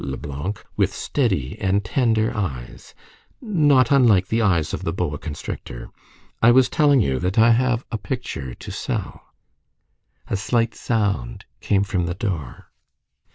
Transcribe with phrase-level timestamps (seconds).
[0.03, 2.95] Leblanc with steady and tender eyes,
[3.39, 5.91] not unlike the eyes of the boa constrictor,
[6.41, 9.21] "I was telling you, that I have a picture to sell."
[10.27, 12.71] A slight sound came from the door.